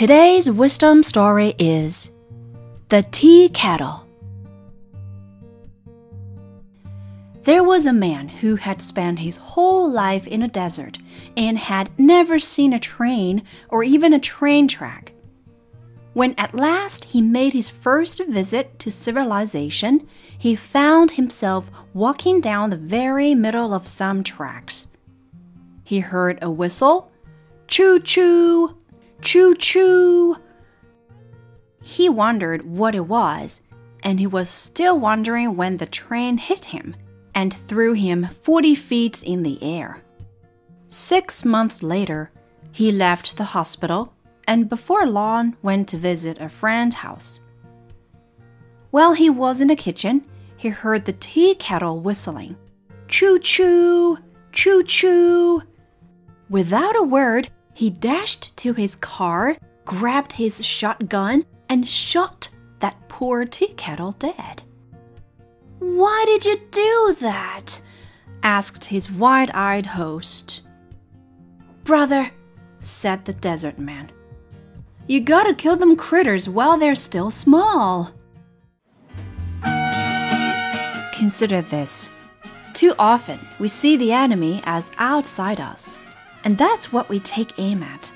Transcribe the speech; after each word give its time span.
Today's 0.00 0.50
wisdom 0.50 1.02
story 1.02 1.54
is 1.58 2.10
The 2.88 3.02
Tea 3.10 3.50
Kettle. 3.50 4.06
There 7.42 7.62
was 7.62 7.84
a 7.84 7.92
man 7.92 8.28
who 8.28 8.56
had 8.56 8.80
spent 8.80 9.18
his 9.18 9.36
whole 9.36 9.90
life 9.90 10.26
in 10.26 10.42
a 10.42 10.48
desert 10.48 10.96
and 11.36 11.58
had 11.58 11.90
never 11.98 12.38
seen 12.38 12.72
a 12.72 12.78
train 12.78 13.42
or 13.68 13.84
even 13.84 14.14
a 14.14 14.18
train 14.18 14.68
track. 14.68 15.12
When 16.14 16.34
at 16.38 16.54
last 16.54 17.04
he 17.04 17.20
made 17.20 17.52
his 17.52 17.68
first 17.68 18.24
visit 18.24 18.78
to 18.78 18.90
civilization, 18.90 20.08
he 20.38 20.56
found 20.56 21.10
himself 21.10 21.70
walking 21.92 22.40
down 22.40 22.70
the 22.70 22.78
very 22.78 23.34
middle 23.34 23.74
of 23.74 23.86
some 23.86 24.24
tracks. 24.24 24.88
He 25.84 26.00
heard 26.00 26.38
a 26.40 26.50
whistle 26.50 27.12
choo 27.66 28.00
choo, 28.00 28.78
choo 29.20 29.54
choo. 29.54 30.36
He 31.82 32.08
wondered 32.08 32.66
what 32.66 32.94
it 32.94 33.06
was, 33.06 33.62
and 34.02 34.18
he 34.20 34.26
was 34.26 34.48
still 34.48 34.98
wondering 34.98 35.56
when 35.56 35.76
the 35.76 35.86
train 35.86 36.38
hit 36.38 36.66
him 36.66 36.96
and 37.34 37.54
threw 37.68 37.92
him 37.92 38.28
40 38.42 38.74
feet 38.74 39.22
in 39.22 39.42
the 39.42 39.62
air. 39.62 40.02
Six 40.88 41.44
months 41.44 41.82
later, 41.82 42.30
he 42.72 42.92
left 42.92 43.36
the 43.36 43.44
hospital 43.44 44.12
and 44.46 44.68
before 44.68 45.06
long 45.06 45.56
went 45.62 45.88
to 45.88 45.96
visit 45.96 46.40
a 46.40 46.48
friend's 46.48 46.96
house. 46.96 47.40
While 48.90 49.14
he 49.14 49.30
was 49.30 49.60
in 49.60 49.68
the 49.68 49.76
kitchen, 49.76 50.24
he 50.56 50.68
heard 50.68 51.04
the 51.04 51.12
tea 51.12 51.54
kettle 51.54 52.00
whistling. 52.00 52.56
Choo 53.06 53.38
choo, 53.38 54.18
choo 54.52 54.82
choo. 54.82 55.62
Without 56.48 56.96
a 56.96 57.02
word, 57.02 57.48
he 57.74 57.90
dashed 57.90 58.56
to 58.58 58.72
his 58.72 58.96
car, 58.96 59.56
grabbed 59.84 60.32
his 60.32 60.64
shotgun, 60.64 61.44
and 61.68 61.88
shot 61.88 62.48
that 62.80 63.08
poor 63.08 63.44
tea 63.44 63.72
kettle 63.74 64.12
dead. 64.12 64.62
Why 65.78 66.24
did 66.26 66.44
you 66.44 66.60
do 66.70 67.16
that? 67.20 67.80
asked 68.42 68.84
his 68.84 69.10
wide 69.10 69.50
eyed 69.52 69.86
host. 69.86 70.62
Brother, 71.84 72.30
said 72.80 73.24
the 73.24 73.34
desert 73.34 73.78
man, 73.78 74.10
you 75.06 75.20
gotta 75.20 75.54
kill 75.54 75.76
them 75.76 75.96
critters 75.96 76.48
while 76.48 76.78
they're 76.78 76.94
still 76.94 77.30
small. 77.30 78.12
Consider 81.12 81.62
this. 81.62 82.10
Too 82.72 82.94
often, 82.98 83.38
we 83.58 83.68
see 83.68 83.96
the 83.96 84.12
enemy 84.12 84.62
as 84.64 84.90
outside 84.96 85.60
us, 85.60 85.98
and 86.50 86.58
that's 86.58 86.92
what 86.92 87.08
we 87.08 87.20
take 87.20 87.60
aim 87.60 87.80
at. 87.80 88.10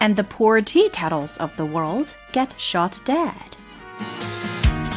And 0.00 0.16
the 0.16 0.24
poor 0.24 0.60
tea 0.60 0.88
kettles 0.88 1.38
of 1.38 1.56
the 1.56 1.64
world 1.64 2.12
get 2.32 2.60
shot 2.60 3.00
dead. 3.04 3.54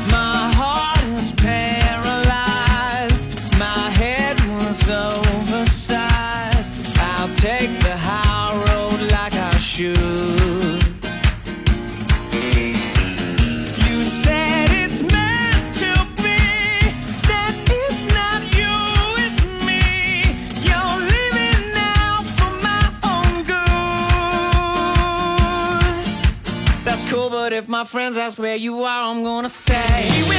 My 0.09 0.51
heart 0.55 1.03
is 1.19 1.31
paralyzed. 1.33 3.23
My 3.59 3.87
head 4.01 4.39
was 4.55 4.89
oversized. 4.89 6.73
I'll 6.97 7.35
take 7.35 7.69
the 7.81 7.95
high 7.95 8.55
road 8.65 9.11
like 9.11 9.35
I 9.35 9.55
should. 9.59 10.10
That's 27.01 27.13
cool, 27.13 27.31
but 27.31 27.51
if 27.51 27.67
my 27.67 27.83
friends 27.83 28.15
ask 28.15 28.37
where 28.37 28.55
you 28.55 28.83
are, 28.83 29.11
I'm 29.11 29.23
gonna 29.23 29.49
say. 29.49 30.30